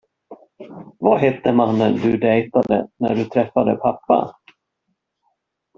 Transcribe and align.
Vad 0.99 1.19
hette 1.19 1.51
mannen 1.53 1.93
du 1.95 2.17
dejtade 2.17 2.87
när 2.97 3.15
du 3.15 3.25
träffade 3.25 3.75
pappa? 3.75 4.35